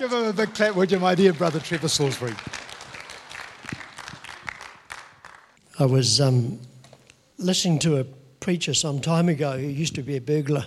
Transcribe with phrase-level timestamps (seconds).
[0.00, 2.32] Give him a big clap, would you, my dear brother Trevor Salisbury?
[5.78, 6.58] I was um,
[7.36, 8.04] listening to a
[8.40, 10.64] preacher some time ago who used to be a burglar,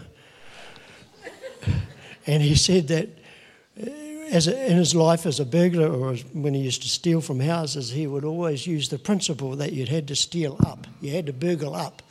[2.27, 3.09] and he said that
[3.81, 3.89] uh,
[4.29, 7.39] as a, in his life as a burglar or when he used to steal from
[7.39, 11.25] houses, he would always use the principle that you had to steal up, you had
[11.25, 12.03] to burgle up.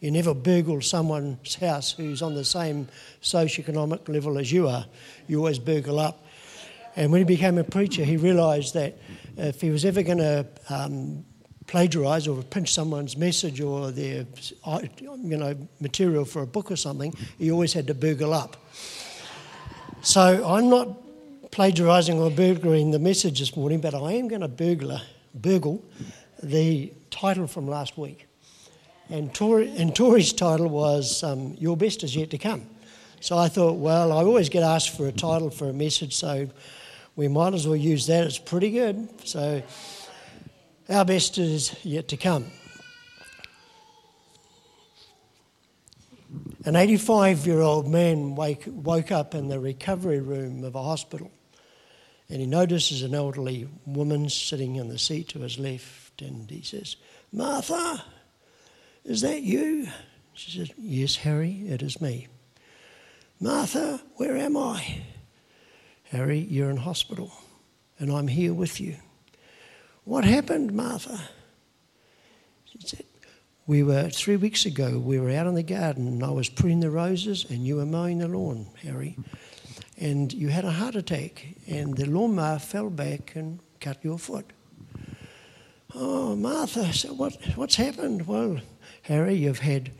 [0.00, 2.88] You never burgle someone's house who's on the same
[3.20, 4.86] socioeconomic level as you are.
[5.26, 6.24] You always burgle up.
[6.96, 8.98] And when he became a preacher, he realised that
[9.36, 11.24] if he was ever going to um,
[11.66, 14.26] plagiarise or pinch someone's message or their
[14.98, 18.56] you know material for a book or something, he always had to burgle up.
[20.02, 20.88] So I'm not
[21.50, 25.02] plagiarising or burglaring the message this morning, but I am going to burglar,
[25.34, 25.84] burgle
[26.42, 28.26] the title from last week.
[29.10, 32.66] And, Tori, and Tori's title was um, Your Best Is Yet to Come.
[33.20, 36.48] So I thought, well, I always get asked for a title for a message, so
[37.16, 38.24] we might as well use that.
[38.24, 39.08] It's pretty good.
[39.26, 39.62] So
[40.88, 42.46] our best is yet to come.
[46.64, 51.30] An 85 year old man wake, woke up in the recovery room of a hospital
[52.28, 56.62] and he notices an elderly woman sitting in the seat to his left and he
[56.62, 56.96] says,
[57.32, 58.04] Martha,
[59.04, 59.88] is that you?
[60.34, 62.28] She says, Yes, Harry, it is me.
[63.40, 65.02] Martha, where am I?
[66.10, 67.30] Harry, you're in hospital
[68.00, 68.96] and I'm here with you.
[70.02, 71.20] What happened, Martha?
[72.64, 73.04] She said,
[73.68, 76.80] We were, three weeks ago, we were out in the garden and I was pruning
[76.80, 79.16] the roses and you were mowing the lawn, Harry.
[79.98, 84.52] And you had a heart attack and the lawnmower fell back and cut your foot.
[85.94, 88.26] Oh, Martha, so what, what's happened?
[88.26, 88.58] Well,
[89.02, 89.92] Harry, you've had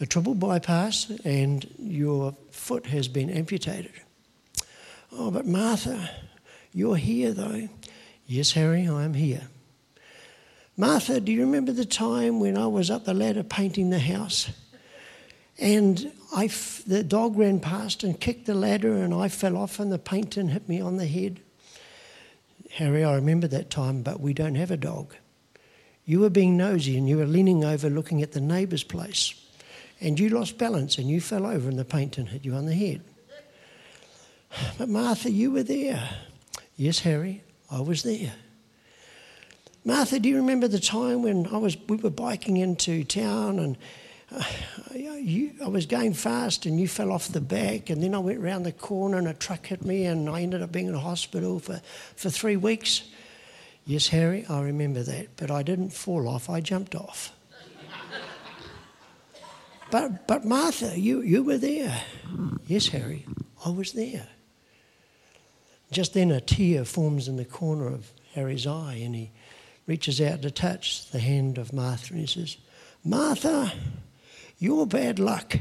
[0.00, 3.92] a triple bypass and your foot has been amputated.
[5.14, 6.10] Oh, but Martha,
[6.72, 7.68] you're here though.
[8.26, 9.48] Yes, Harry, I am here.
[10.76, 14.50] Martha, do you remember the time when I was up the ladder painting the house?
[15.58, 19.78] And I f- the dog ran past and kicked the ladder, and I fell off,
[19.78, 21.40] and the paint tin hit me on the head.
[22.70, 25.14] Harry, I remember that time, but we don't have a dog.
[26.06, 29.34] You were being nosy and you were leaning over looking at the neighbour's place.
[30.00, 32.64] And you lost balance and you fell over, and the paint tin hit you on
[32.64, 33.02] the head.
[34.78, 36.08] But Martha, you were there.
[36.76, 38.32] Yes, Harry, I was there.
[39.84, 43.76] Martha, do you remember the time when I was, we were biking into town and
[44.34, 44.44] uh,
[44.94, 48.40] you, I was going fast and you fell off the back, and then I went
[48.40, 51.58] round the corner and a truck hit me, and I ended up being in hospital
[51.58, 51.80] for,
[52.16, 53.02] for three weeks?
[53.84, 57.32] Yes, Harry, I remember that, but I didn't fall off, I jumped off.
[59.90, 62.02] but, but Martha, you, you were there.
[62.66, 63.26] Yes, Harry,
[63.64, 64.28] I was there.
[65.92, 69.30] Just then, a tear forms in the corner of Harry's eye, and he
[69.86, 72.56] reaches out to touch the hand of Martha, and he says,
[73.04, 73.70] Martha,
[74.58, 75.58] you're bad luck.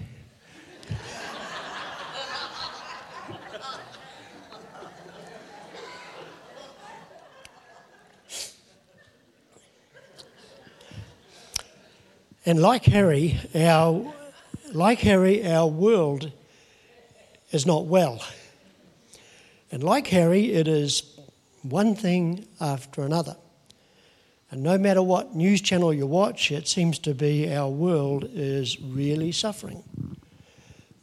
[12.46, 14.14] and like Harry, our
[14.72, 16.32] like Harry, our world
[17.52, 18.24] is not well.
[19.72, 21.04] And like Harry, it is
[21.64, 23.38] one thing after another.
[24.52, 28.82] And no matter what news channel you watch, it seems to be our world is
[28.82, 29.82] really suffering.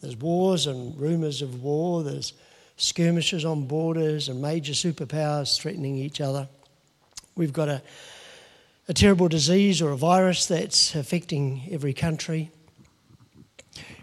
[0.03, 2.34] There's wars and rumours of war, there's
[2.77, 6.49] skirmishes on borders and major superpowers threatening each other.
[7.37, 7.83] We've got a,
[8.87, 12.50] a terrible disease or a virus that's affecting every country.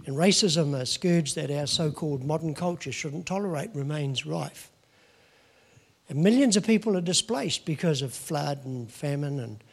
[0.05, 4.69] And racism, a scourge that our so called modern culture shouldn't tolerate, remains rife.
[6.07, 9.63] And millions of people are displaced because of flood and famine and,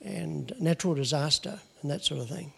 [0.00, 2.54] and natural disaster and that sort of thing.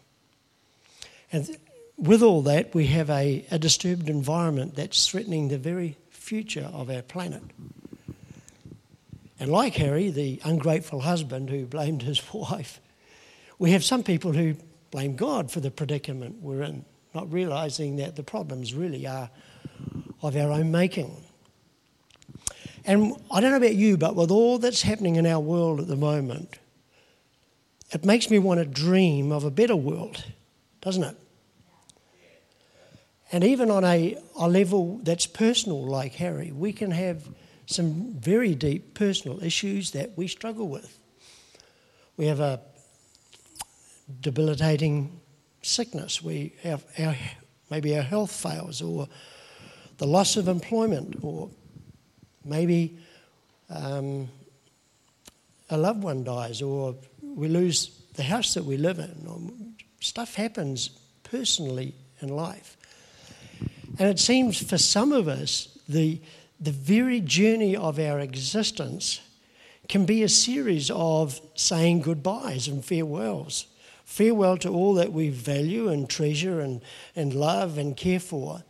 [1.33, 1.57] And
[1.99, 6.89] with all that, we have a, a disturbed environment that's threatening the very future of
[6.89, 7.43] our planet.
[9.41, 12.81] And like Harry, the ungrateful husband who blamed his wife,
[13.59, 14.55] we have some people who
[14.93, 16.85] blame God for the predicament we're in
[17.17, 19.31] not realizing that the problems really are
[20.23, 21.25] of our own making.
[22.85, 25.89] And I don't know about you, but with all that's happening in our world at
[25.89, 26.59] the moment,
[27.91, 30.25] it makes me want to dream of a better world,
[30.81, 31.17] doesn't it?
[33.33, 37.29] And even on a, a level that's personal, like Harry, we can have
[37.67, 40.97] some very deep personal issues that we struggle with.
[42.17, 42.61] We have a
[44.21, 45.21] debilitating
[45.67, 47.15] sickness, we have our,
[47.71, 49.09] maybe our health fails, or
[49.99, 51.51] the loss of employment, or
[52.47, 52.97] Maybe
[53.69, 54.29] um,
[55.69, 59.75] a loved one dies, or we lose the house that we live in.
[60.01, 60.91] Stuff happens
[61.25, 62.77] personally in life.
[63.99, 66.21] And it seems for some of us, the,
[66.61, 69.21] the very journey of our existence
[69.89, 73.67] can be a series of saying goodbyes and farewells.
[74.07, 76.81] Farewell to all that we value and treasure and,
[77.17, 78.63] and love and care for.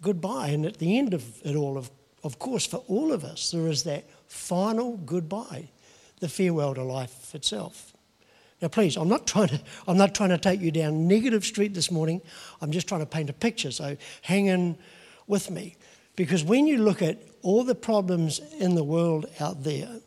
[0.00, 0.48] Goodbye.
[0.48, 1.90] And at the end of it all, of,
[2.24, 5.68] of course, for all of us, there is that final goodbye,
[6.20, 7.92] the farewell to life itself.
[8.62, 11.74] Now, please, I'm not trying to, I'm not trying to take you down negative street
[11.74, 12.22] this morning.
[12.62, 13.70] I'm just trying to paint a picture.
[13.70, 14.78] So hang in
[15.26, 15.76] with me.
[16.16, 20.00] Because when you look at all the problems in the world out there,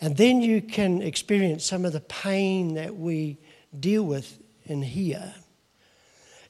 [0.00, 3.38] and then you can experience some of the pain that we
[3.78, 5.34] deal with in here,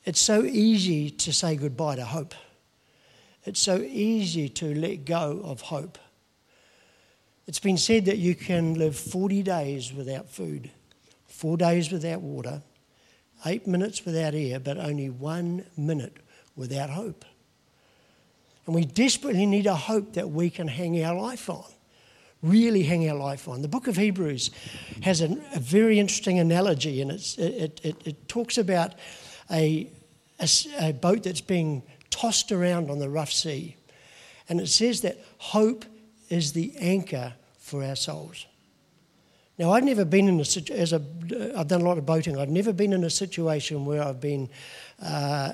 [0.04, 2.34] it's so easy to say goodbye to hope.
[3.44, 5.98] It's so easy to let go of hope.
[7.46, 10.70] It's been said that you can live 40 days without food
[11.40, 12.60] four days without water,
[13.46, 16.18] eight minutes without air, but only one minute
[16.54, 17.24] without hope.
[18.66, 21.64] And we desperately need a hope that we can hang our life on,
[22.42, 23.62] really hang our life on.
[23.62, 24.50] The book of Hebrews
[25.02, 28.94] has a, a very interesting analogy, and it, it, it, talks about
[29.50, 29.90] a,
[30.38, 30.48] a,
[30.80, 33.76] a boat that's being tossed around on the rough sea.
[34.48, 35.84] And it says that hope
[36.28, 38.46] is the anchor for our souls.
[39.58, 41.02] Now, I've never been in a as a
[41.54, 42.38] I've done a lot of boating.
[42.38, 44.48] I've never been in a situation where I've been
[45.02, 45.52] uh,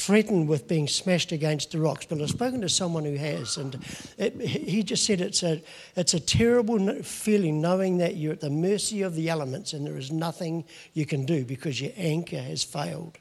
[0.00, 3.78] threatened with being smashed against the rocks, but I've spoken to someone who has, and
[4.16, 5.62] it, he just said it's a
[5.94, 9.98] it's a terrible feeling knowing that you're at the mercy of the elements and there
[9.98, 10.64] is nothing
[10.94, 13.18] you can do because your anchor has failed.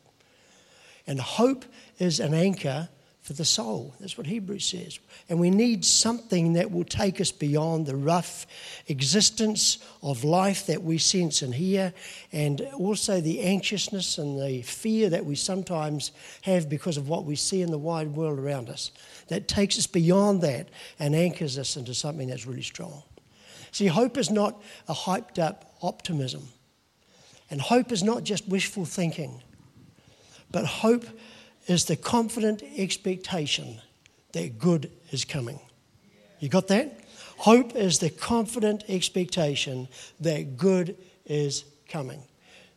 [1.06, 1.66] And hope
[1.98, 2.88] is an anchor
[3.22, 3.94] for the soul.
[4.00, 4.98] That's what Hebrews says.
[5.28, 8.48] And we need something that will take us beyond the rough
[8.88, 11.94] existence of life that we sense and hear,
[12.32, 16.12] and also the anxiousness and the fear that we sometimes
[16.42, 18.92] have because of what we see in the wide world around us.
[19.28, 23.04] That takes us beyond that and anchors us into something that's really strong.
[23.72, 26.48] See, hope is not a hyped up optimism.
[27.52, 29.42] And hope is not just wishful thinking,
[30.52, 31.06] but hope
[31.70, 33.80] is the confident expectation
[34.32, 35.60] that good is coming.
[36.40, 37.00] You got that?
[37.38, 39.88] Hope is the confident expectation
[40.20, 42.24] that good is coming.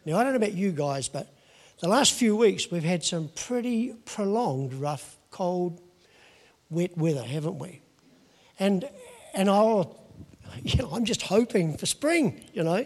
[0.05, 1.33] Now, I don't know about you guys, but
[1.81, 5.81] the last few weeks we've had some pretty prolonged, rough, cold,
[6.71, 7.81] wet weather, haven't we?
[8.59, 8.89] And,
[9.35, 10.01] and I'll,
[10.63, 12.85] you know, I'm just hoping for spring, you know.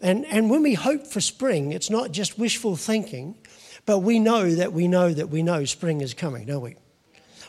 [0.00, 3.36] And, and when we hope for spring, it's not just wishful thinking,
[3.86, 6.76] but we know that we know that we know spring is coming, don't we?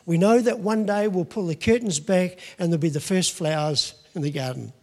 [0.06, 3.34] We know that one day we'll pull the curtains back and there'll be the first
[3.34, 4.74] flowers in the garden.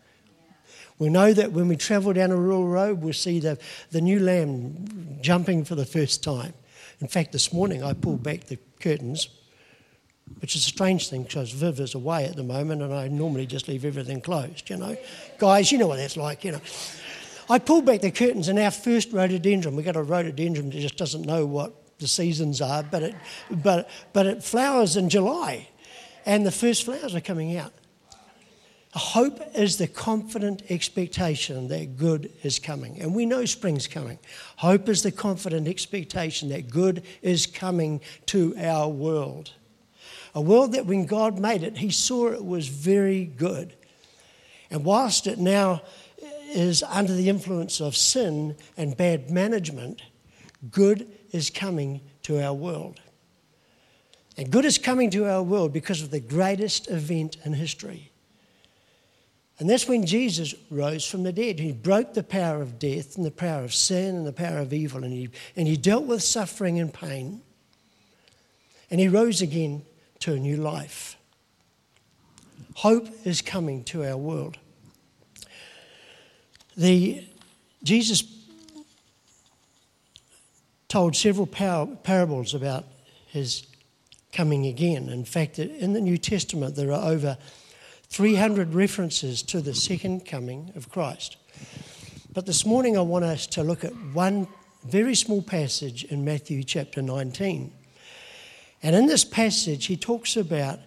[0.99, 3.59] We know that when we travel down a rural road, we'll see the,
[3.91, 6.53] the new lamb jumping for the first time.
[7.01, 9.29] In fact, this morning I pulled back the curtains,
[10.41, 13.47] which is a strange thing because Viv is away at the moment and I normally
[13.47, 14.97] just leave everything closed, you know.
[15.39, 16.61] Guys, you know what that's like, you know.
[17.51, 20.97] I pulled back the curtains and our first rhododendron, we got a rhododendron that just
[20.97, 23.15] doesn't know what the seasons are, but it,
[23.51, 25.69] but, but it flowers in July
[26.25, 27.73] and the first flowers are coming out.
[28.93, 33.01] Hope is the confident expectation that good is coming.
[33.01, 34.21] And we know spring's coming.
[34.57, 39.53] Hope is the confident expectation that good is coming to our world.
[40.35, 43.75] A world that when God made it, He saw it was very good.
[44.71, 45.83] And whilst it now
[46.51, 50.03] is under the influence of sin and bad management,
[50.71, 53.01] good is coming to our world.
[54.37, 58.11] And good is coming to our world because of the greatest event in history.
[59.59, 61.61] And that's when Jesus rose from the dead.
[61.61, 64.73] He broke the power of death and the power of sin and the power of
[64.73, 67.43] evil, and he, and he dealt with suffering and pain.
[68.91, 69.83] And he rose again
[70.21, 71.17] to a new life.
[72.77, 74.57] Hope is coming to our world.
[76.77, 77.25] The,
[77.83, 78.25] Jesus
[80.89, 82.85] told several par- parables about
[83.27, 83.67] his
[84.33, 85.09] coming again.
[85.09, 87.37] In fact, in the New Testament, there are over
[88.09, 91.37] 300 references to the second coming of Christ.
[92.33, 94.49] But this morning, I want us to look at one
[94.85, 97.73] very small passage in Matthew chapter 19.
[98.83, 100.79] And in this passage, he talks about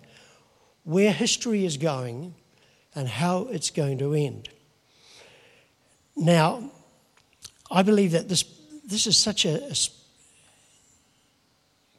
[0.84, 2.34] where history is going
[2.96, 4.50] and how it's going to end.
[6.16, 6.72] Now,
[7.72, 8.44] I believe that this,
[8.86, 9.76] this is such a, a,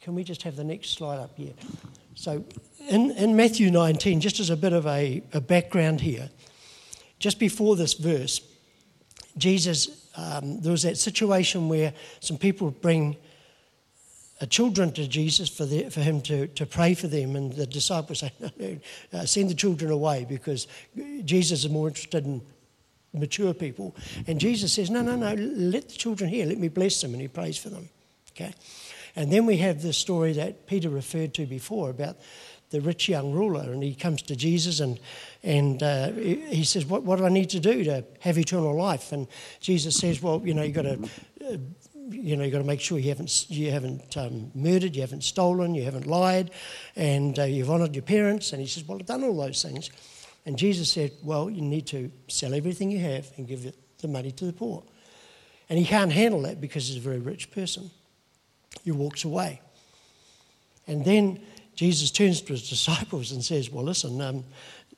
[0.01, 1.53] Can we just have the next slide up here?
[2.15, 2.45] So,
[2.87, 6.29] in, in Matthew 19, just as a bit of a, a background here,
[7.19, 8.41] just before this verse,
[9.37, 13.17] Jesus, um, there was that situation where some people bring
[14.39, 17.65] uh, children to Jesus for, the, for him to, to pray for them, and the
[17.65, 18.77] disciples say, no, no,
[19.13, 20.67] uh, send the children away because
[21.25, 22.41] Jesus is more interested in
[23.17, 23.95] mature people.
[24.27, 27.21] And Jesus says, no, no, no, let the children hear, let me bless them, and
[27.21, 27.89] he prays for them.
[28.31, 28.53] Okay?
[29.15, 32.17] And then we have the story that Peter referred to before about
[32.71, 34.99] the rich young ruler, and he comes to Jesus and
[35.43, 39.11] and uh, he says, what, "What do I need to do to have eternal life?"
[39.11, 39.27] And
[39.59, 41.09] Jesus says, "Well, you know, you got to."
[41.49, 41.57] Uh,
[42.07, 45.23] you know, you've got to make sure you haven't, you haven't um, murdered, you haven't
[45.23, 46.51] stolen, you haven't lied,
[46.95, 48.51] and uh, you've honoured your parents.
[48.51, 49.89] And he says, Well, I've done all those things.
[50.45, 54.31] And Jesus said, Well, you need to sell everything you have and give the money
[54.31, 54.83] to the poor.
[55.69, 57.89] And he can't handle that because he's a very rich person.
[58.83, 59.61] He walks away.
[60.87, 61.39] And then
[61.75, 64.43] Jesus turns to his disciples and says, Well, listen, um,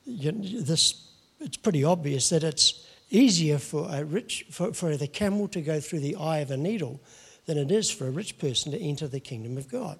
[0.04, 1.08] you, this,
[1.40, 5.80] it's pretty obvious that it's easier for a rich for, for the camel to go
[5.80, 7.00] through the eye of a needle
[7.46, 9.98] than it is for a rich person to enter the kingdom of God.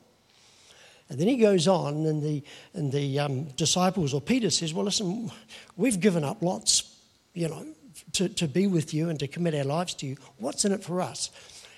[1.09, 2.43] And then he goes on, and the,
[2.75, 5.31] and the um, disciples, or Peter says, Well, listen,
[5.77, 6.97] we've given up lots,
[7.33, 7.67] you know,
[8.13, 10.17] to, to be with you and to commit our lives to you.
[10.39, 11.31] What's in it for us?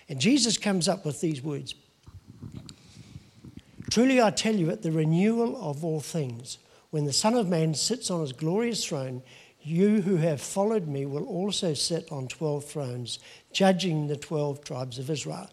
[0.08, 1.74] And Jesus comes up with these words
[3.90, 6.58] Truly I tell you, at the renewal of all things,
[6.90, 9.22] when the Son of Man sits on his glorious throne,
[9.62, 13.18] you who have followed me will also sit on 12 thrones,
[13.52, 15.50] judging the 12 tribes of Israel.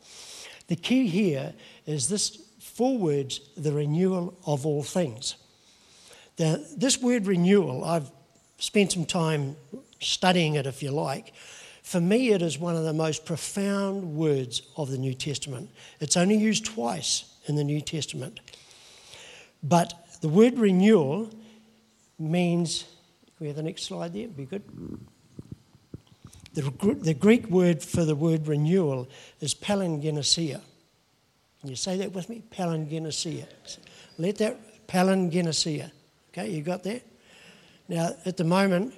[0.67, 1.53] The key here
[1.85, 2.46] is this
[2.77, 5.35] four words the renewal of all things.
[6.37, 8.11] Now, this word renewal, I've
[8.59, 9.55] spent some time
[9.99, 11.33] studying it, if you like.
[11.81, 15.71] For me, it is one of the most profound words of the New Testament.
[15.99, 18.41] It's only used twice in the New Testament.
[19.63, 21.31] But the word renewal
[22.19, 22.85] means
[23.39, 24.27] we have the next slide there?
[24.27, 24.61] Be good.
[26.53, 26.69] The,
[27.01, 29.07] the Greek word for the word renewal
[29.39, 30.61] is palingenesia.
[31.67, 32.41] Can you say that with me?
[32.49, 33.45] Palingenesia.
[34.17, 35.91] Let that palingenesia.
[36.31, 37.01] Okay, you got that?
[37.89, 38.93] Now, at the moment,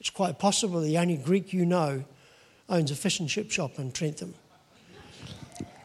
[0.00, 2.02] it's quite possible the only Greek you know
[2.70, 4.34] owns a fish and chip shop in Trentham.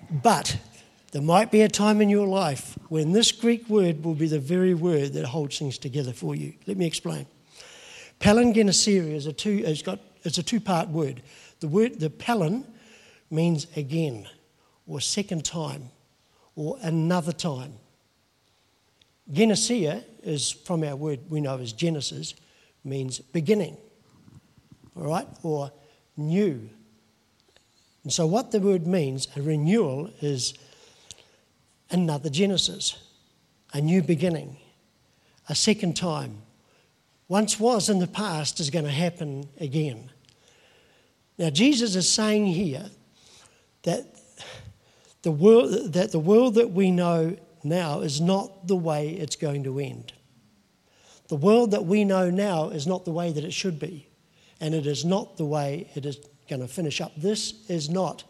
[0.10, 0.58] But
[1.12, 4.40] there might be a time in your life when this Greek word will be the
[4.40, 6.54] very word that holds things together for you.
[6.68, 7.26] Let me explain.
[8.22, 11.22] Palingenesia is a two, it's got, it's a two-part word.
[11.60, 12.64] The word, the palin
[13.30, 14.30] means again,
[14.88, 15.90] or second time,
[16.56, 17.74] or another time.
[19.32, 22.36] Genesia is from our word we know as Genesis,
[22.84, 23.78] means beginning,
[24.96, 25.72] all right, or
[26.18, 26.70] new.
[28.04, 30.54] And so, what the word means, a renewal, is
[31.90, 32.98] another Genesis,
[33.74, 34.58] a new beginning,
[35.48, 36.42] a second time,
[37.28, 40.12] once was in the past is going to happen again.
[41.38, 42.92] Now, Jesus is saying here
[43.84, 44.13] that
[45.24, 49.64] the world that, the world that we know now is not the way it's going
[49.64, 50.14] to end.
[51.30, 54.08] The world that we know now is not the way that it should be,
[54.60, 57.14] and it is not the way it is going to finish up.
[57.16, 58.24] This is not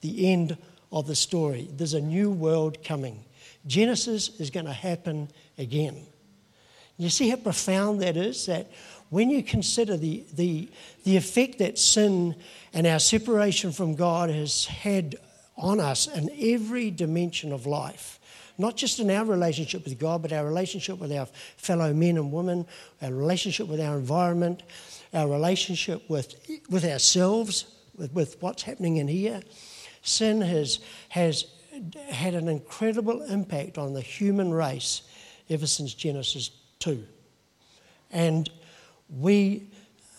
[0.00, 0.56] the end
[0.90, 1.68] of the story.
[1.70, 3.24] There's a new world coming.
[3.66, 6.06] Genesis is going to happen again.
[6.96, 8.46] You see how profound that is?
[8.46, 8.70] That
[9.10, 10.70] when you consider the, the,
[11.04, 12.34] the effect that sin
[12.72, 15.16] and our separation from God has had
[15.56, 18.18] on us in every dimension of life,
[18.58, 22.32] not just in our relationship with God, but our relationship with our fellow men and
[22.32, 22.66] women,
[23.00, 24.62] our relationship with our environment,
[25.12, 26.34] our relationship with,
[26.70, 27.66] with ourselves,
[27.96, 29.42] with, with what's happening in here.
[30.02, 30.80] Sin has,
[31.10, 31.46] has
[32.08, 35.02] had an incredible impact on the human race
[35.48, 37.04] ever since Genesis 2.
[38.10, 38.50] And
[39.08, 39.70] we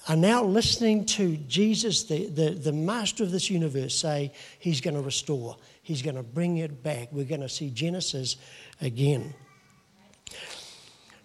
[0.08, 4.96] are now listening to Jesus, the, the, the master of this universe, say he's going
[4.96, 7.10] to restore, he's going to bring it back.
[7.12, 8.36] We're going to see Genesis
[8.82, 9.34] again.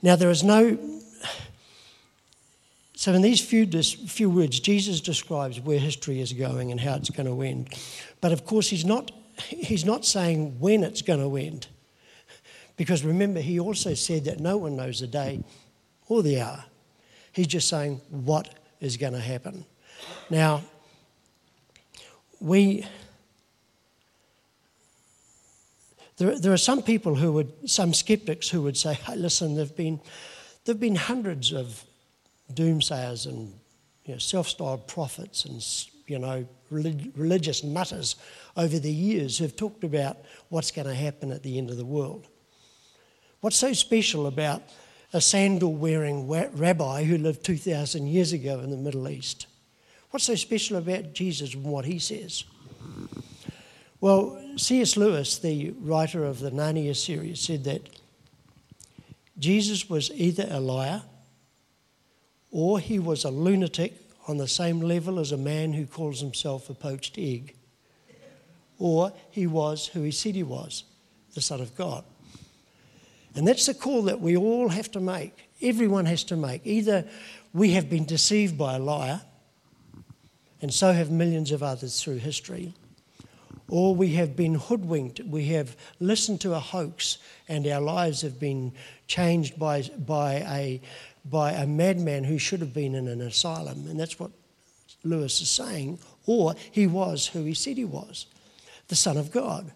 [0.00, 0.78] Now, there is no.
[2.94, 7.10] So, in these few, few words, Jesus describes where history is going and how it's
[7.10, 7.74] going to end.
[8.20, 11.66] But of course, he's not, he's not saying when it's going to end.
[12.76, 15.42] Because remember, he also said that no one knows the day
[16.06, 16.64] or the hour.
[17.32, 19.64] He's just saying what is going to happen.
[20.30, 20.62] Now,
[22.40, 22.84] we.
[26.18, 29.64] There, there are some people who would, some skeptics who would say, hey, listen, there
[29.64, 30.00] have been,
[30.64, 31.84] there've been hundreds of
[32.52, 33.52] doomsayers and
[34.04, 35.62] you know, self styled prophets and
[36.08, 38.16] you know, religious nutters
[38.56, 40.16] over the years who've talked about
[40.48, 42.26] what's going to happen at the end of the world.
[43.40, 44.62] What's so special about
[45.12, 49.46] a sandal wearing rabbi who lived 2,000 years ago in the Middle East?
[50.10, 52.44] What's so special about Jesus and what he says?
[54.00, 54.96] Well, C.S.
[54.96, 57.88] Lewis, the writer of the Narnia series, said that
[59.38, 61.02] Jesus was either a liar
[62.50, 63.94] or he was a lunatic
[64.26, 67.54] on the same level as a man who calls himself a poached egg,
[68.78, 70.84] or he was who he said he was,
[71.34, 72.04] the Son of God.
[73.38, 75.32] And that's the call that we all have to make.
[75.62, 76.66] Everyone has to make.
[76.66, 77.04] Either
[77.52, 79.20] we have been deceived by a liar,
[80.60, 82.74] and so have millions of others through history,
[83.68, 88.40] or we have been hoodwinked, we have listened to a hoax, and our lives have
[88.40, 88.72] been
[89.06, 90.80] changed by, by, a,
[91.24, 93.86] by a madman who should have been in an asylum.
[93.86, 94.32] And that's what
[95.04, 96.00] Lewis is saying.
[96.26, 98.26] Or he was who he said he was
[98.88, 99.70] the Son of God.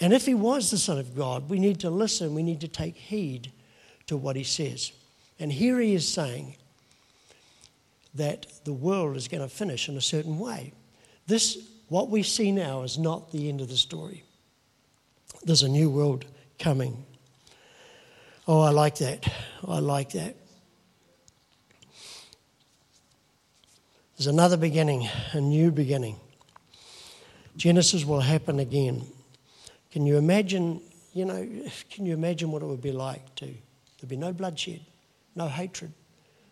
[0.00, 2.68] And if he was the Son of God, we need to listen, we need to
[2.68, 3.50] take heed
[4.06, 4.92] to what he says.
[5.40, 6.56] And here he is saying
[8.14, 10.72] that the world is going to finish in a certain way.
[11.26, 14.24] This what we see now is not the end of the story.
[15.42, 16.26] There's a new world
[16.58, 17.04] coming.
[18.46, 19.26] Oh, I like that.
[19.66, 20.36] Oh, I like that.
[24.16, 26.16] There's another beginning, a new beginning.
[27.56, 29.06] Genesis will happen again.
[29.90, 30.80] Can you imagine,
[31.12, 31.48] you know,
[31.90, 34.80] can you imagine what it would be like to there'd be no bloodshed,
[35.34, 35.92] no hatred,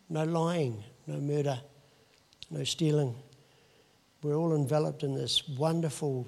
[0.09, 1.61] no lying, no murder,
[2.51, 3.15] no stealing,
[4.23, 6.27] we're all enveloped in this wonderful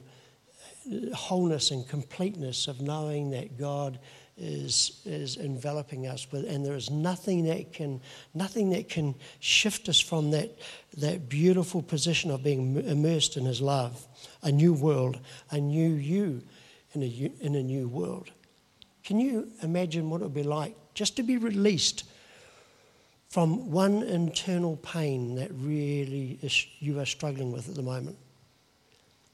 [0.86, 3.98] uh, wholeness and completeness of knowing that God
[4.36, 8.00] is, is enveloping us with, and there is nothing that can
[8.34, 10.56] nothing that can shift us from that
[10.96, 14.06] that beautiful position of being immersed in His love,
[14.42, 15.18] a new world,
[15.50, 16.42] a new you
[16.94, 18.30] in a in a new world.
[19.04, 22.04] Can you imagine what it would be like just to be released
[23.28, 28.16] from one internal pain that really is, you are struggling with at the moment.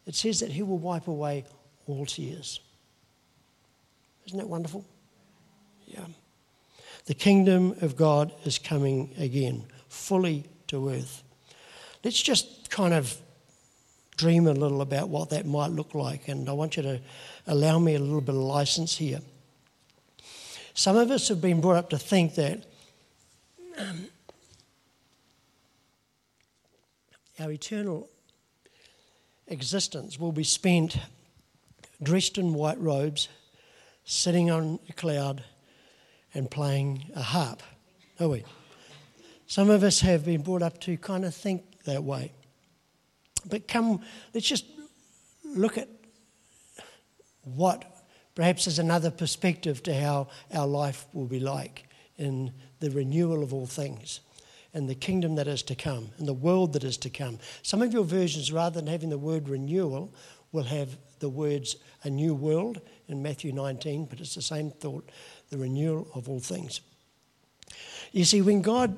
[0.07, 1.45] It says that He will wipe away
[1.87, 2.61] all tears.
[4.27, 4.85] Isn't that wonderful?
[5.87, 6.07] Yeah.
[7.07, 11.23] The kingdom of God is coming again, fully to earth.
[12.03, 13.17] Let's just kind of
[14.17, 17.01] dream a little about what that might look like, and I want you to
[17.47, 19.21] allow me a little bit of license here.
[20.75, 22.65] Some of us have been brought up to think that
[23.79, 24.07] um,
[27.39, 28.09] our eternal
[29.47, 30.97] existence will be spent
[32.03, 33.29] dressed in white robes,
[34.05, 35.43] sitting on a cloud,
[36.35, 37.63] and playing a harp.
[38.21, 38.45] Are we?
[39.47, 42.33] Some of us have been brought up to kind of think that way.
[43.49, 44.01] But come,
[44.33, 44.67] let's just
[45.45, 45.89] look at
[47.43, 47.85] what
[48.35, 53.53] perhaps is another perspective to how our life will be like in the renewal of
[53.53, 54.21] all things
[54.73, 57.39] and the kingdom that is to come and the world that is to come.
[57.63, 60.13] Some of your versions, rather than having the word renewal,
[60.53, 65.09] will have the words a new world in Matthew 19, but it's the same thought
[65.51, 66.81] the renewal of all things.
[68.13, 68.97] You see, when God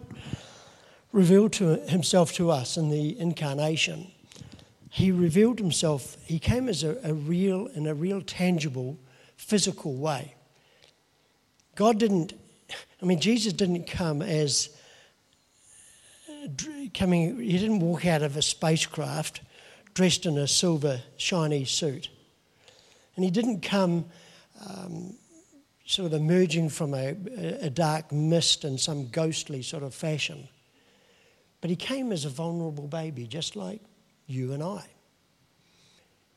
[1.13, 4.11] revealed to himself to us in the incarnation,
[4.89, 8.99] he revealed himself, he came as a, a real, in a real, tangible,
[9.37, 10.35] physical way.
[11.75, 12.33] God didn't
[13.01, 14.71] I mean, Jesus didn't come as
[16.95, 19.41] coming, he didn't walk out of a spacecraft
[19.95, 22.09] dressed in a silver, shiny suit.
[23.15, 24.07] And he didn't come
[24.67, 25.15] um,
[25.85, 27.17] sort of emerging from a,
[27.61, 30.49] a dark mist in some ghostly sort of fashion.
[31.61, 33.81] But he came as a vulnerable baby, just like
[34.27, 34.85] you and I.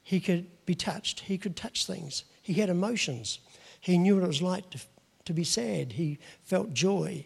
[0.03, 3.39] He could be touched, he could touch things, he had emotions.
[3.81, 4.79] He knew what it was like to
[5.29, 5.93] to be sad.
[5.93, 7.25] He felt joy.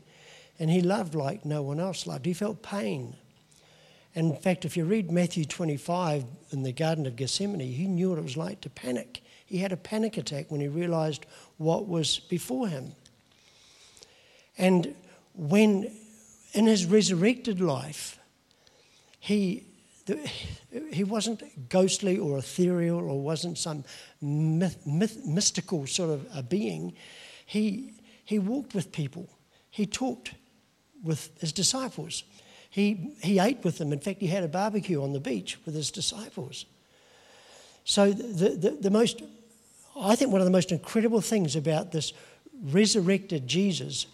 [0.60, 2.26] And he loved like no one else loved.
[2.26, 3.16] He felt pain.
[4.14, 8.10] And in fact, if you read Matthew 25 in the Garden of Gethsemane, he knew
[8.10, 9.24] what it was like to panic.
[9.46, 11.26] He had a panic attack when he realized
[11.58, 12.92] what was before him.
[14.58, 14.94] And
[15.34, 15.90] when
[16.52, 18.20] in his resurrected life,
[19.20, 19.64] he,
[20.92, 23.84] he wasn't ghostly or ethereal or wasn't some
[24.22, 26.94] myth, myth, mystical sort of a being.
[27.46, 27.94] He,
[28.26, 29.30] he walked with people,
[29.70, 30.34] he talked
[31.04, 32.24] with his disciples,
[32.70, 33.94] he, he ate with them.
[33.94, 36.66] In fact, he had a barbecue on the beach with his disciples.
[37.86, 39.22] So, the, the, the most,
[39.96, 42.14] I think one of the most incredible things about this
[42.64, 44.08] resurrected Jesus,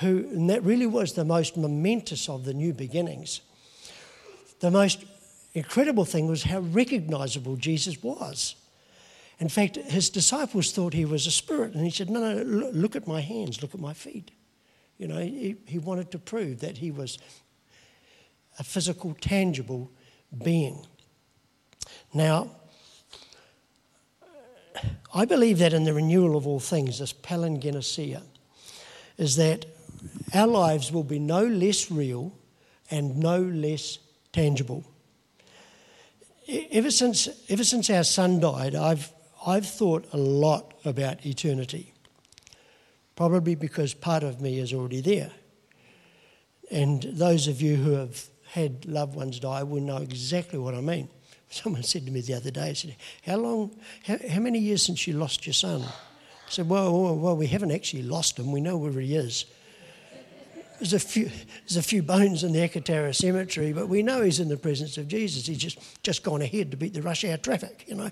[0.00, 3.42] who, and that really was the most momentous of the new beginnings,
[4.60, 5.04] the most
[5.54, 8.54] incredible thing was how recognizable Jesus was.
[9.38, 12.94] In fact, his disciples thought he was a spirit, and he said, No, no, look
[12.94, 14.30] at my hands, look at my feet.
[14.98, 17.18] You know, he, he wanted to prove that he was
[18.58, 19.90] a physical, tangible
[20.44, 20.86] being.
[22.12, 22.50] Now,
[25.14, 28.22] I believe that in the renewal of all things, this palingenesia,
[29.16, 29.64] is that
[30.34, 32.32] our lives will be no less real
[32.90, 33.98] and no less
[34.32, 34.84] tangible.
[36.50, 39.12] Ever since, ever since our son died, I've,
[39.46, 41.94] I've thought a lot about eternity.
[43.14, 45.30] Probably because part of me is already there.
[46.70, 50.80] And those of you who have had loved ones die will know exactly what I
[50.80, 51.08] mean.
[51.50, 55.06] Someone said to me the other day, said, How long, how, how many years since
[55.06, 55.82] you lost your son?
[55.82, 58.50] I said, well, well, well, we haven't actually lost him.
[58.50, 59.44] We know where he is.
[60.80, 61.30] There's a few,
[61.66, 64.96] there's a few bones in the Ekatara cemetery, but we know he's in the presence
[64.96, 65.46] of Jesus.
[65.46, 68.10] He's just, just gone ahead to beat the rush hour traffic, you know.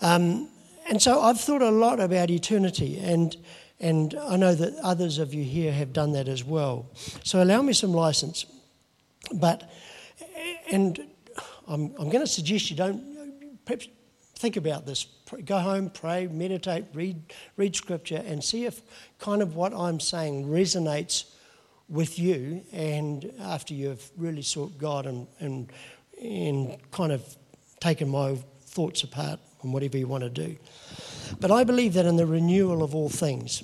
[0.00, 0.48] Um,
[0.88, 3.36] and so I've thought a lot about eternity, and,
[3.80, 6.86] and I know that others of you here have done that as well.
[7.24, 8.46] So allow me some license.
[9.34, 9.68] But,
[10.70, 11.00] and
[11.66, 13.88] I'm, I'm going to suggest you don't, perhaps
[14.42, 15.06] think about this.
[15.44, 18.82] Go home, pray, meditate, read, read scripture, and see if
[19.20, 21.26] kind of what I'm saying resonates
[21.88, 22.62] with you.
[22.72, 25.72] And after you've really sought God and, and,
[26.20, 27.22] and kind of
[27.78, 30.56] taken my thoughts apart and whatever you want to do.
[31.38, 33.62] But I believe that in the renewal of all things,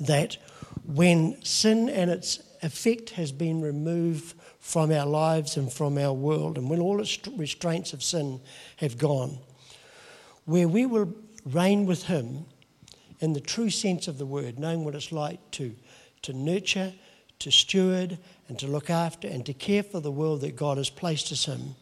[0.00, 0.36] that
[0.84, 6.58] when sin and its effect has been removed from our lives and from our world,
[6.58, 8.40] and when all its restraints of sin
[8.78, 9.38] have gone,
[10.50, 11.14] where we will
[11.46, 12.44] reign with Him
[13.20, 15.72] in the true sense of the word, knowing what it's like to,
[16.22, 16.92] to nurture,
[17.38, 20.90] to steward, and to look after and to care for the world that God has
[20.90, 21.76] placed us in.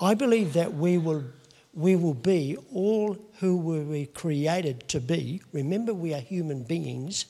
[0.00, 1.24] I believe that we will,
[1.74, 5.42] we will be all who we were created to be.
[5.52, 7.24] Remember, we are human beings.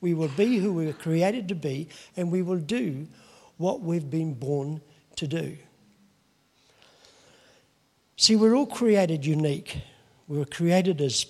[0.00, 3.06] We will be who we were created to be, and we will do
[3.58, 4.80] what we've been born
[5.16, 5.58] to do.
[8.16, 9.82] See, we're all created unique.
[10.28, 11.26] We were created as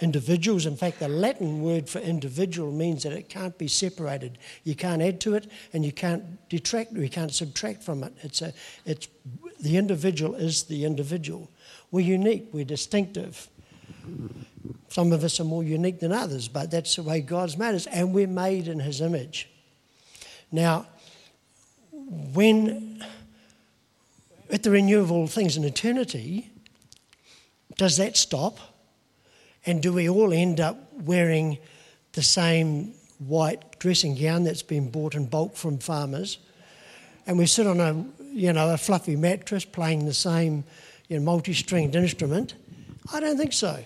[0.00, 0.66] individuals.
[0.66, 4.38] In fact, the Latin word for individual means that it can't be separated.
[4.64, 8.12] You can't add to it and you can't detract you can't subtract from it.
[8.22, 8.52] It's a,
[8.84, 9.08] it's,
[9.60, 11.50] the individual is the individual.
[11.90, 13.48] We're unique, we're distinctive.
[14.88, 17.86] Some of us are more unique than others, but that's the way God's made us,
[17.86, 19.48] and we're made in His image.
[20.52, 20.86] Now,
[22.32, 23.04] when
[24.50, 26.50] at the renewal of all things in eternity,
[27.76, 28.58] does that stop?
[29.64, 31.58] And do we all end up wearing
[32.12, 36.38] the same white dressing gown that's been bought in bulk from farmers?
[37.26, 40.64] And we sit on a, you know, a fluffy mattress playing the same
[41.08, 42.54] you know, multi-stringed instrument?
[43.12, 43.84] I don't think so.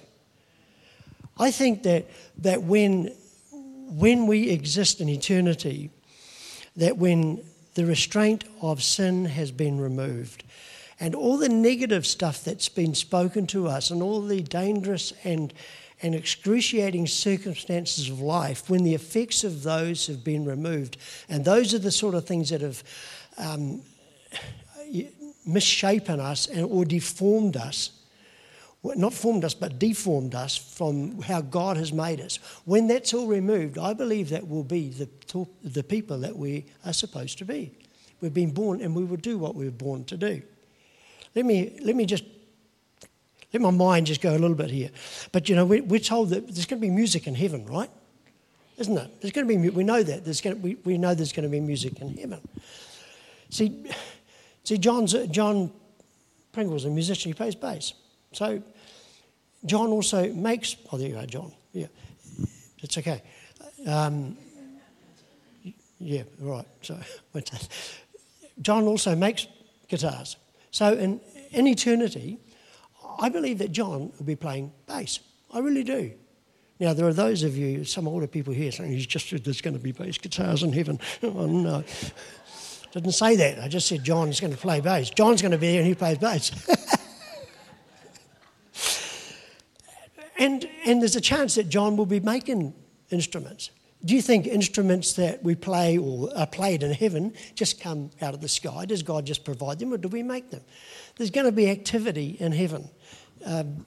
[1.38, 2.06] I think that,
[2.38, 3.12] that when,
[3.50, 5.90] when we exist in eternity,
[6.76, 7.42] that when
[7.74, 10.44] the restraint of sin has been removed,
[11.00, 15.52] and all the negative stuff that's been spoken to us, and all the dangerous and,
[16.02, 21.72] and excruciating circumstances of life, when the effects of those have been removed, and those
[21.74, 22.84] are the sort of things that have
[23.38, 23.82] um,
[25.46, 27.92] misshapen us and, or deformed us
[28.82, 32.38] not formed us, but deformed us from how God has made us.
[32.64, 35.08] When that's all removed, I believe that will be the,
[35.62, 37.72] the people that we are supposed to be.
[38.20, 40.42] We've been born and we will do what we were born to do.
[41.34, 42.24] Let me, let me just,
[43.52, 44.90] let my mind just go a little bit here.
[45.32, 47.90] But you know, we're, we're told that there's going to be music in heaven, right?
[48.78, 49.20] Isn't it?
[49.20, 50.24] There's going to be, we know that.
[50.24, 52.40] There's going to, we, we know there's going to be music in heaven.
[53.50, 53.90] See,
[54.64, 55.70] see John's, John
[56.52, 57.92] Pringle's a musician, he plays bass.
[58.32, 58.62] So
[59.64, 61.52] John also makes, oh, there you are, John.
[61.72, 61.86] Yeah,
[62.78, 63.22] it's okay.
[63.86, 64.36] Um,
[65.98, 66.66] yeah, right.
[66.82, 66.98] So,
[68.62, 69.46] John also makes
[69.88, 70.36] guitars.
[70.70, 72.38] So, in, in eternity,
[73.18, 75.20] I believe that John will be playing bass.
[75.52, 76.12] I really do.
[76.78, 79.60] Now, there are those of you, some older people here, saying he's just said there's
[79.60, 80.98] going to be bass guitars in heaven.
[81.22, 81.84] Oh, no.
[82.92, 83.60] Didn't say that.
[83.60, 85.10] I just said John's going to play bass.
[85.10, 86.50] John's going to be here and he plays bass.
[90.38, 92.74] and, and there's a chance that John will be making
[93.10, 93.70] instruments.
[94.04, 98.32] Do you think instruments that we play or are played in heaven just come out
[98.32, 98.86] of the sky?
[98.86, 100.62] Does God just provide them or do we make them?
[101.16, 102.88] There's going to be activity in heaven.
[103.44, 103.84] Um,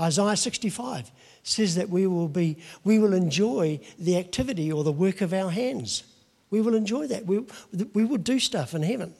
[0.00, 1.10] Isaiah 65
[1.42, 5.50] says that we will, be, we will enjoy the activity or the work of our
[5.50, 6.04] hands.
[6.50, 7.26] We will enjoy that.
[7.26, 7.44] We,
[7.92, 9.14] we will do stuff in heaven.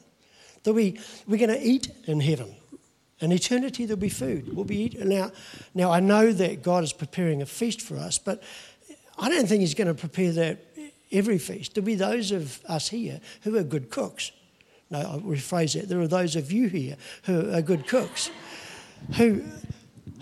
[0.63, 2.55] That we, we're going to eat in heaven.
[3.19, 4.55] In eternity, there'll be food.
[4.55, 5.07] We'll be eating.
[5.07, 5.31] Now,
[5.75, 8.41] now, I know that God is preparing a feast for us, but
[9.21, 10.65] I don't think He's going to prepare that
[11.11, 11.75] every feast.
[11.75, 14.31] There'll be those of us here who are good cooks.
[14.89, 15.87] No, I'll rephrase that.
[15.87, 18.31] There are those of you here who are good cooks.
[19.17, 19.43] Who,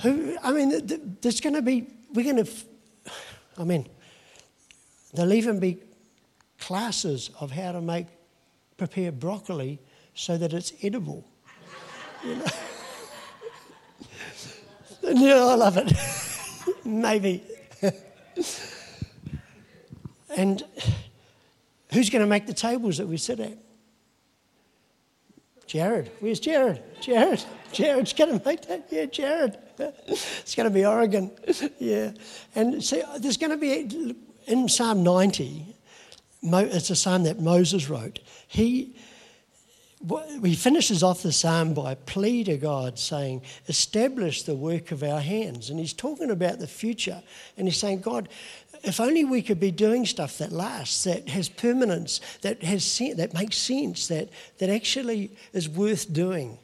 [0.02, 2.52] who I mean, there's going to be, we're going to,
[3.58, 3.88] I mean,
[5.14, 5.80] there'll even be
[6.60, 8.08] classes of how to make,
[8.78, 9.80] prepare broccoli
[10.14, 11.26] so that it's edible.
[12.24, 12.46] You know?
[15.26, 15.94] yeah, I love it.
[16.86, 17.44] Maybe.
[20.40, 20.64] and
[21.92, 23.58] who's going to make the tables that we sit at?
[25.68, 26.10] Jared.
[26.22, 26.82] Where's Jared?
[27.02, 27.44] Jared.
[27.74, 28.88] Jared's going to make that.
[28.90, 29.58] Yeah, Jared.
[29.78, 31.30] it's going to be Oregon.
[31.78, 32.12] Yeah.
[32.56, 34.16] And see, there's going to be,
[34.48, 35.76] in Psalm 90,
[36.42, 38.20] it's a psalm that Moses wrote.
[38.48, 38.96] He,
[40.42, 45.04] he finishes off the psalm by a plea to God, saying, Establish the work of
[45.04, 45.70] our hands.
[45.70, 47.22] And he's talking about the future.
[47.58, 48.30] And he's saying, God,
[48.84, 53.34] if only we could be doing stuff that lasts, that has permanence, that, has, that
[53.34, 56.58] makes sense, that, that actually is worth doing.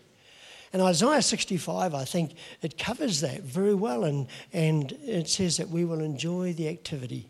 [0.74, 4.04] And Isaiah 65, I think it covers that very well.
[4.04, 7.30] And, and it says that we will enjoy the activity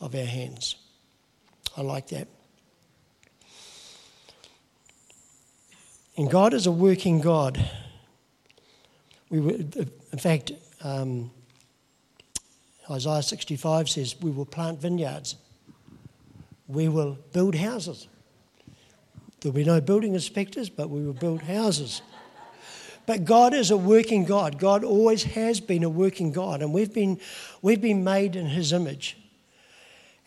[0.00, 0.76] of our hands.
[1.76, 2.28] I like that.
[6.16, 7.62] And God is a working God.
[9.30, 11.30] We were, in fact, um,
[12.90, 15.36] Isaiah 65 says, We will plant vineyards,
[16.68, 18.08] we will build houses.
[19.40, 22.02] There'll be no building inspectors, but we will build houses.
[23.06, 24.58] But God is a working God.
[24.58, 27.20] God always has been a working God, and we've been,
[27.62, 29.16] we've been made in His image.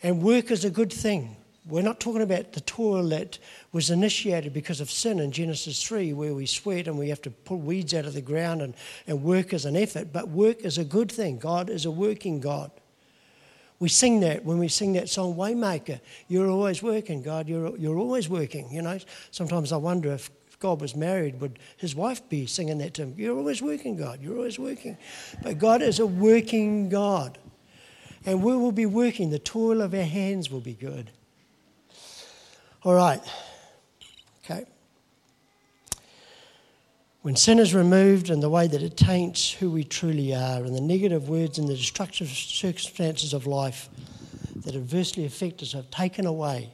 [0.02, 1.36] And work is a good thing.
[1.70, 3.38] We're not talking about the toil that
[3.72, 7.30] was initiated because of sin in Genesis 3, where we sweat and we have to
[7.30, 8.74] pull weeds out of the ground and,
[9.06, 10.12] and work as an effort.
[10.12, 11.38] But work is a good thing.
[11.38, 12.70] God is a working God.
[13.78, 16.00] We sing that when we sing that song, Waymaker.
[16.28, 17.48] You're always working, God.
[17.48, 18.70] You're, you're always working.
[18.70, 18.98] You know,
[19.30, 23.14] sometimes I wonder if God was married, would his wife be singing that to him?
[23.16, 24.20] You're always working, God.
[24.20, 24.98] You're always working.
[25.42, 27.38] But God is a working God.
[28.26, 29.30] And we will be working.
[29.30, 31.10] The toil of our hands will be good.
[32.82, 33.20] All right.
[34.42, 34.64] Okay.
[37.20, 40.74] When sin is removed and the way that it taints who we truly are, and
[40.74, 43.90] the negative words and the destructive circumstances of life
[44.64, 46.70] that adversely affect us have taken away,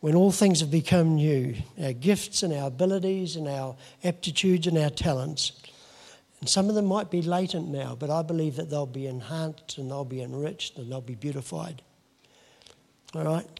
[0.00, 4.78] when all things have become new, our gifts and our abilities and our aptitudes and
[4.78, 5.52] our talents,
[6.40, 9.76] and some of them might be latent now, but I believe that they'll be enhanced
[9.76, 11.82] and they'll be enriched and they'll be beautified.
[13.14, 13.57] All right?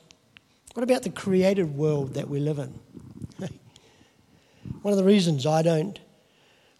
[0.78, 2.72] What about the created world that we live in?
[4.82, 5.98] One of the reasons I don't,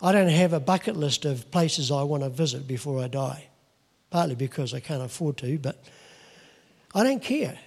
[0.00, 3.48] I don't have a bucket list of places I want to visit before I die,
[4.10, 5.82] partly because I can't afford to, but
[6.94, 7.58] I don't care.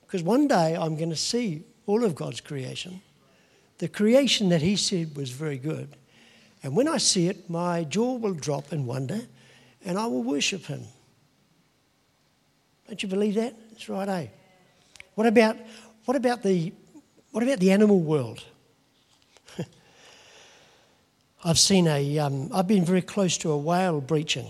[0.00, 3.00] Because one day I'm going to see all of God's creation,
[3.78, 5.94] the creation that He said was very good.
[6.64, 9.20] And when I see it, my jaw will drop in wonder
[9.84, 10.82] and I will worship Him.
[12.88, 13.54] Don't you believe that?
[13.70, 14.26] That's right, eh?
[15.14, 15.56] What about,
[16.04, 16.72] what about, the,
[17.30, 18.42] what about the animal world?
[21.44, 24.48] I've seen a, um, I've been very close to a whale breaching.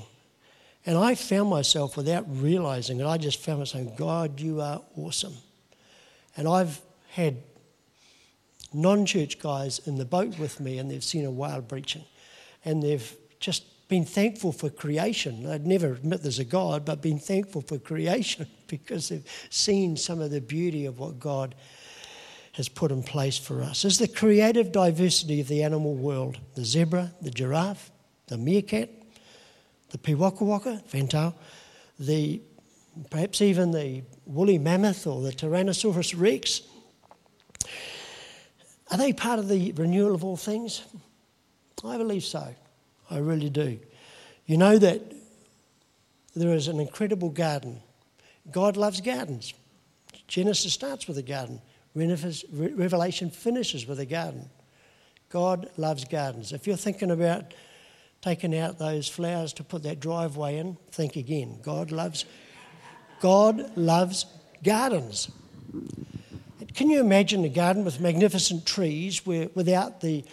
[0.85, 4.81] And I found myself, without realizing it, I just found myself saying, God, you are
[4.97, 5.35] awesome.
[6.37, 7.37] And I've had
[8.73, 12.05] non church guys in the boat with me, and they've seen a whale breaching.
[12.65, 15.45] And they've just been thankful for creation.
[15.45, 20.19] They'd never admit there's a God, but been thankful for creation because they've seen some
[20.19, 21.55] of the beauty of what God
[22.53, 23.85] has put in place for us.
[23.85, 27.91] Is the creative diversity of the animal world the zebra, the giraffe,
[28.29, 28.89] the meerkat,
[29.91, 31.35] the piwakawaka, fantail,
[31.99, 32.41] the
[33.11, 36.63] perhaps even the woolly mammoth or the Tyrannosaurus rex.
[38.91, 40.83] Are they part of the renewal of all things?
[41.85, 42.55] I believe so.
[43.11, 43.79] I really do.
[44.47, 45.03] You know that
[46.35, 47.83] there is an incredible garden.
[48.51, 49.55] God loves gardens.
[50.27, 51.61] Genesis starts with a garden,
[51.95, 54.49] Revelation finishes with a garden.
[55.29, 56.53] God loves gardens.
[56.53, 57.55] If you're thinking about
[58.21, 61.59] taking out those flowers to put that driveway in, think again.
[61.63, 62.25] God loves
[63.21, 64.27] God loves
[64.65, 65.31] gardens.
[66.75, 70.25] Can you imagine a garden with magnificent trees where, without the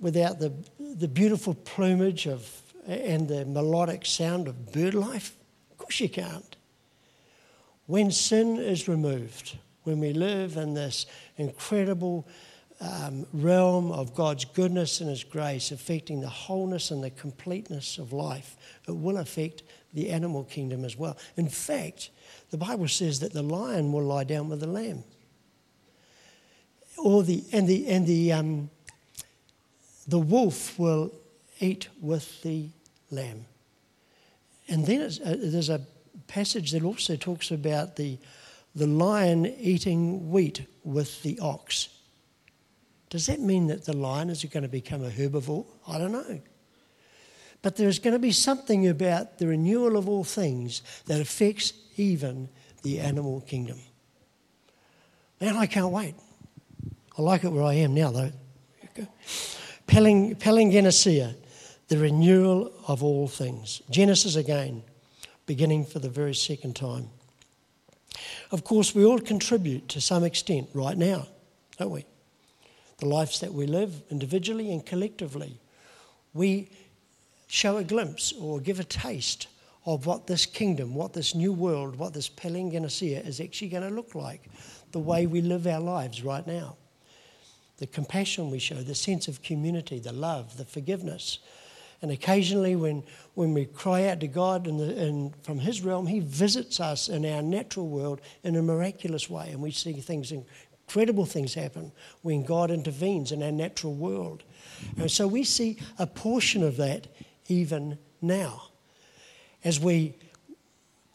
[0.00, 5.36] without the, the beautiful plumage of, and the melodic sound of bird life?
[5.72, 6.56] Of course you can't.
[7.88, 11.06] When sin is removed, when we live in this
[11.38, 12.28] incredible
[12.82, 18.12] um, realm of God's goodness and His grace affecting the wholeness and the completeness of
[18.12, 19.62] life, it will affect
[19.94, 21.16] the animal kingdom as well.
[21.38, 22.10] In fact,
[22.50, 25.02] the Bible says that the lion will lie down with the lamb.
[26.98, 28.70] Or the, and the, and the, um,
[30.06, 31.10] the wolf will
[31.58, 32.68] eat with the
[33.10, 33.46] lamb.
[34.68, 35.80] And then uh, there's a
[36.28, 38.18] passage that also talks about the,
[38.74, 41.88] the lion eating wheat with the ox.
[43.10, 45.66] Does that mean that the lion is going to become a herbivore?
[45.86, 46.40] I don't know.
[47.62, 52.48] But there's going to be something about the renewal of all things that affects even
[52.82, 53.78] the animal kingdom.
[55.40, 56.14] Man, I can't wait.
[57.16, 58.32] I like it where I am now, though.
[59.86, 61.34] Paling, Palingenesia,
[61.88, 63.82] the renewal of all things.
[63.90, 64.82] Genesis again,
[65.48, 67.08] beginning for the very second time.
[68.52, 71.26] Of course, we all contribute to some extent right now,
[71.78, 72.04] don't we?
[72.98, 75.58] The lives that we live individually and collectively.
[76.34, 76.68] We
[77.48, 79.48] show a glimpse or give a taste
[79.86, 83.94] of what this kingdom, what this new world, what this Palingenesia is actually going to
[83.94, 84.50] look like,
[84.92, 86.76] the way we live our lives right now.
[87.78, 91.38] The compassion we show, the sense of community, the love, the forgiveness.
[92.00, 93.02] And occasionally, when,
[93.34, 97.26] when we cry out to God and, and from His realm, He visits us in
[97.26, 99.50] our natural world in a miraculous way.
[99.50, 104.44] And we see things, incredible things happen when God intervenes in our natural world.
[104.96, 107.08] And so we see a portion of that
[107.48, 108.62] even now
[109.64, 110.14] as we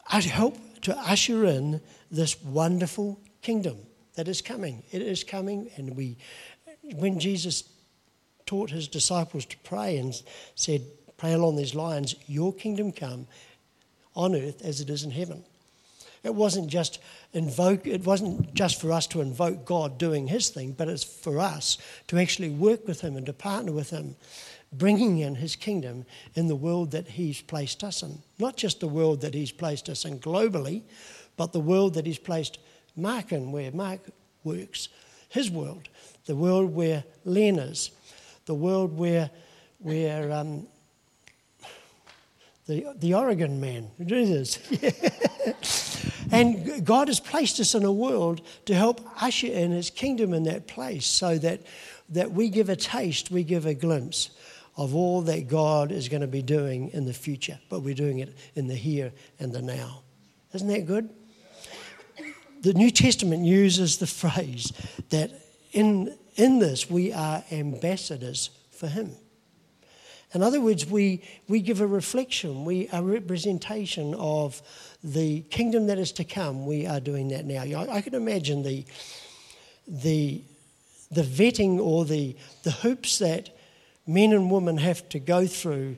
[0.06, 3.78] help to usher in this wonderful kingdom
[4.14, 4.82] that is coming.
[4.92, 6.18] It is coming, and we,
[6.94, 7.62] when Jesus
[8.54, 10.14] taught his disciples to pray and
[10.54, 10.82] said,
[11.16, 13.26] Pray along these lines, Your kingdom come
[14.14, 15.42] on earth as it is in heaven.
[16.22, 17.00] It wasn't just
[17.32, 21.40] invoke, it wasn't just for us to invoke God doing his thing, but it's for
[21.40, 24.14] us to actually work with him and to partner with him
[24.72, 26.04] bringing in his kingdom
[26.36, 28.22] in the world that he's placed us in.
[28.38, 30.82] Not just the world that he's placed us in globally,
[31.36, 32.58] but the world that he's placed
[32.96, 34.00] Mark in, where Mark
[34.44, 34.88] works,
[35.28, 35.88] his world,
[36.26, 37.90] the world where Len is,
[38.46, 39.30] the world where,
[39.78, 40.66] where um,
[42.66, 44.58] the, the Oregon man, Jesus.
[46.30, 50.44] and God has placed us in a world to help usher in his kingdom in
[50.44, 51.62] that place so that,
[52.08, 54.30] that we give a taste, we give a glimpse
[54.76, 58.18] of all that God is going to be doing in the future, but we're doing
[58.18, 60.02] it in the here and the now.
[60.52, 61.10] Isn't that good?
[62.62, 64.72] The New Testament uses the phrase
[65.10, 65.30] that
[65.72, 69.12] in, in this we are ambassadors for Him.
[70.34, 74.60] In other words, we, we give a reflection, we a representation of
[75.02, 76.66] the kingdom that is to come.
[76.66, 77.62] We are doing that now.
[77.62, 78.84] I, I can imagine the,
[79.86, 80.42] the,
[81.12, 83.56] the vetting or the, the hoops that
[84.08, 85.96] men and women have to go through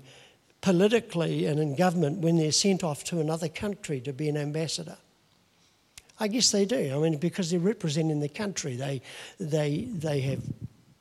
[0.61, 4.99] politically and in government when they're sent off to another country to be an ambassador.
[6.19, 6.95] I guess they do.
[6.95, 9.03] I mean, because they're representing the country, they,
[9.39, 10.41] they, they have,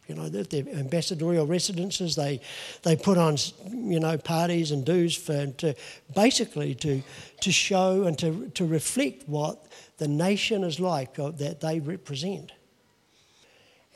[0.08, 2.15] you know, their ambassadorial residences.
[2.15, 2.41] They,
[2.84, 3.38] they put on,
[3.71, 5.75] you know, parties and dues for to
[6.13, 7.01] basically to
[7.41, 9.65] to show and to to reflect what
[9.97, 12.51] the nation is like uh, that they represent.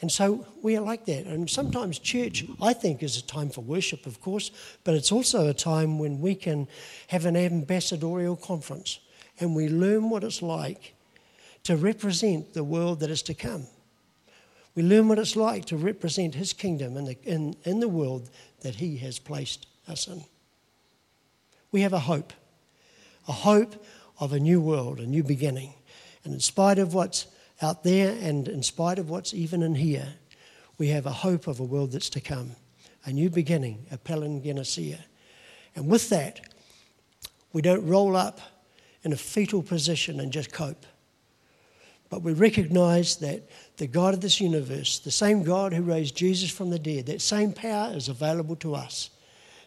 [0.02, 1.26] And so we are like that.
[1.26, 4.52] And sometimes church, I think, is a time for worship, of course,
[4.86, 6.70] but it's also a time when we can
[7.08, 9.00] have an ambassadorial conference
[9.42, 10.94] and we learn what it's like
[11.70, 13.68] to represent the world that is to come.
[14.74, 18.32] We learn what it's like to represent His kingdom in the, in, in the world
[18.62, 20.24] that He has placed us in.
[21.72, 22.34] We have a hope,
[23.28, 23.86] a hope
[24.20, 25.76] of a new world, a new beginning.
[26.24, 27.28] And in spite of what's
[27.62, 30.08] out there, and in spite of what's even in here,
[30.80, 32.54] we have a hope of a world that's to come,
[33.06, 35.02] a new beginning, a palingenesia.
[35.76, 36.40] And with that,
[37.54, 38.40] we don't roll up
[39.04, 40.88] in a fetal position and just cope.
[42.10, 46.50] But we recognize that the God of this universe, the same God who raised Jesus
[46.50, 49.12] from the dead, that same power is available to us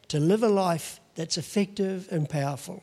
[0.09, 2.83] to live a life that's effective and powerful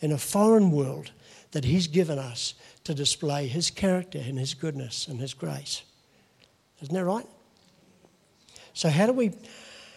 [0.00, 1.12] in a foreign world
[1.52, 5.82] that He's given us to display His character and His goodness and His grace.
[6.82, 7.26] Isn't that right?
[8.72, 9.32] So, how do we,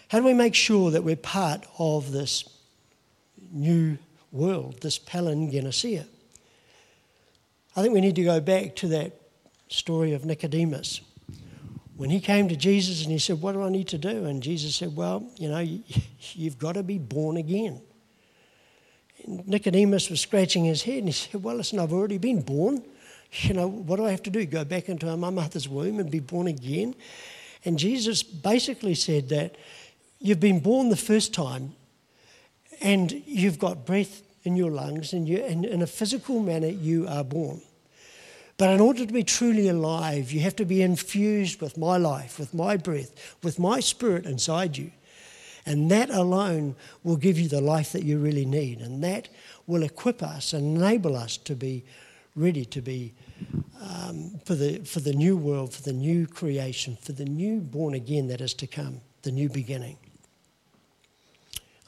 [0.10, 2.44] how do we make sure that we're part of this
[3.52, 3.98] new
[4.32, 6.06] world, this palingenesia?
[7.78, 9.14] I think we need to go back to that
[9.70, 11.02] story of Nicodemus.
[11.96, 14.26] When he came to Jesus and he said, What do I need to do?
[14.26, 15.60] And Jesus said, Well, you know,
[16.34, 17.80] you've got to be born again.
[19.28, 22.84] Nicodemus was scratching his head and he said, Well, listen, I've already been born.
[23.42, 24.44] You know, what do I have to do?
[24.46, 26.96] Go back into my mother's womb and be born again?
[27.64, 29.56] And Jesus basically said that
[30.18, 31.76] you've been born the first time
[32.82, 37.06] and you've got breath in your lungs, and, you, and in a physical manner, you
[37.06, 37.62] are born.
[38.58, 42.40] But in order to be truly alive, you have to be infused with my life,
[42.40, 44.92] with my breath, with my spirit inside you.
[45.66, 48.80] And that alone will give you the life that you really need.
[48.80, 49.30] And that
[49.68, 51.84] will equip us and enable us to be
[52.36, 53.14] ready to be
[53.82, 57.94] um, for, the, for the new world, for the new creation, for the new born
[57.94, 59.98] again that is to come, the new beginning.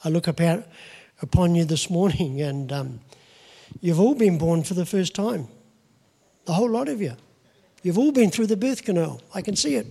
[0.04, 0.66] I look about
[1.22, 3.00] upon you this morning, and um,
[3.80, 5.48] you've all been born for the first time.
[6.44, 7.16] The whole lot of you.
[7.82, 9.20] You've all been through the birth canal.
[9.34, 9.86] I can see it.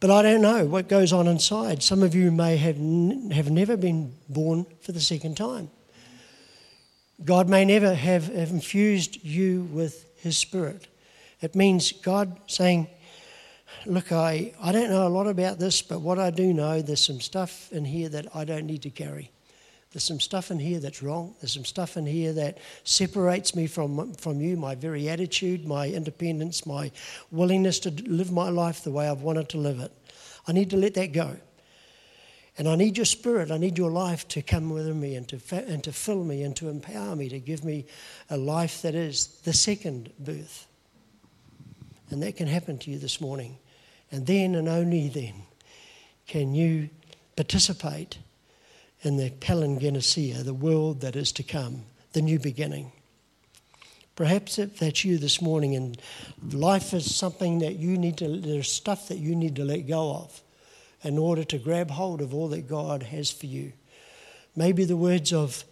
[0.00, 1.82] But I don't know what goes on inside.
[1.82, 5.70] Some of you may have, n- have never been born for the second time.
[7.24, 10.86] God may never have, infused you with His Spirit.
[11.40, 12.86] It means God saying,
[13.86, 17.04] Look, I, I don't know a lot about this, but what I do know, there's
[17.04, 19.30] some stuff in here that I don't need to carry.
[19.92, 21.34] There's some stuff in here that's wrong.
[21.40, 25.88] There's some stuff in here that separates me from, from you, my very attitude, my
[25.88, 26.92] independence, my
[27.30, 29.92] willingness to live my life the way I've wanted to live it.
[30.46, 31.36] I need to let that go.
[32.58, 35.40] And I need your spirit, I need your life to come within me and to,
[35.52, 37.86] and to fill me and to empower me, to give me
[38.28, 40.66] a life that is the second birth.
[42.10, 43.58] And that can happen to you this morning.
[44.10, 45.34] And then and only then
[46.26, 46.90] can you
[47.36, 48.18] participate
[49.02, 51.82] in the palingenesia, the world that is to come,
[52.12, 52.92] the new beginning.
[54.16, 56.00] Perhaps if that's you this morning and
[56.50, 60.12] life is something that you need to, there's stuff that you need to let go
[60.12, 60.42] of
[61.02, 63.72] in order to grab hold of all that God has for you.
[64.56, 65.62] Maybe the words of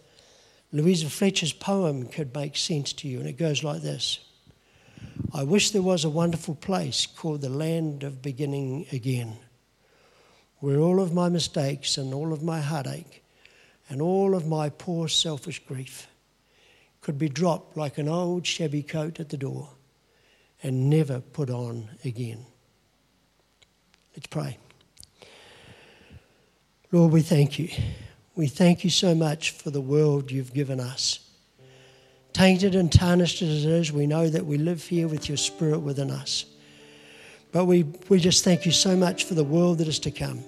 [0.71, 4.19] Louisa Fletcher's poem could make sense to you, and it goes like this
[5.33, 9.37] I wish there was a wonderful place called the land of beginning again
[10.59, 13.23] where all of my mistakes and all of my heartache
[13.89, 16.07] and all of my poor selfish grief
[17.01, 19.69] could be dropped like an old shabby coat at the door
[20.63, 22.45] and never put on again.
[24.15, 24.57] Let's pray.
[26.91, 27.69] Lord, we thank you.
[28.35, 31.19] We thank you so much for the world you've given us.
[32.33, 35.79] Tainted and tarnished as it is, we know that we live here with your spirit
[35.79, 36.45] within us.
[37.51, 40.43] But we, we just thank you so much for the world that is to come,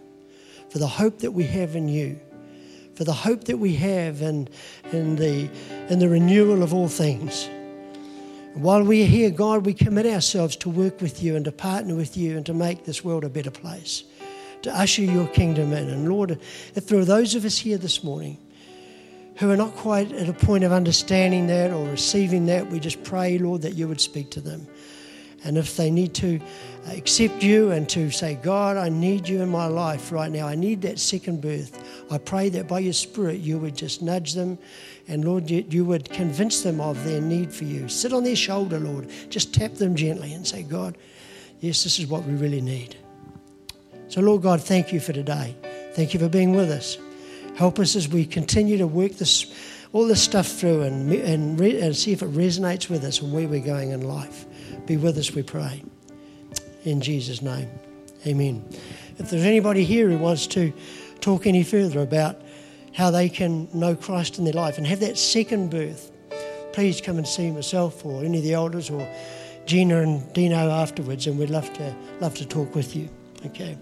[0.69, 2.19] for the hope that we have in you,
[2.95, 4.49] for the hope that we have in,
[4.91, 5.49] in, the,
[5.89, 7.45] in the renewal of all things.
[8.53, 11.51] And while we are here, God, we commit ourselves to work with you and to
[11.51, 14.03] partner with you and to make this world a better place,
[14.63, 15.89] to usher your kingdom in.
[15.89, 16.31] And Lord,
[16.75, 18.37] if there are those of us here this morning
[19.37, 23.01] who are not quite at a point of understanding that or receiving that, we just
[23.03, 24.67] pray, Lord, that you would speak to them.
[25.43, 26.39] And if they need to
[26.87, 30.47] accept you and to say, God, I need you in my life right now.
[30.47, 31.81] I need that second birth.
[32.11, 34.57] I pray that by your Spirit you would just nudge them
[35.07, 37.89] and, Lord, you, you would convince them of their need for you.
[37.89, 39.09] Sit on their shoulder, Lord.
[39.29, 40.97] Just tap them gently and say, God,
[41.61, 42.95] yes, this is what we really need.
[44.07, 45.55] So, Lord God, thank you for today.
[45.93, 46.97] Thank you for being with us.
[47.55, 49.53] Help us as we continue to work this,
[49.93, 53.33] all this stuff through and, and, re, and see if it resonates with us and
[53.33, 54.45] where we're going in life.
[54.85, 55.83] Be with us, we pray.
[56.83, 57.69] In Jesus' name,
[58.25, 58.65] amen.
[59.17, 60.73] If there's anybody here who wants to
[61.21, 62.41] talk any further about
[62.93, 66.11] how they can know Christ in their life and have that second birth,
[66.73, 69.07] please come and see myself or any of the elders or
[69.65, 73.09] Gina and Dino afterwards, and we'd love to love to talk with you.
[73.45, 73.77] Okay.